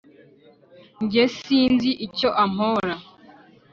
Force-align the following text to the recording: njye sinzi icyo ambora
njye 1.03 1.23
sinzi 1.37 1.91
icyo 2.05 2.29
ambora 2.43 2.95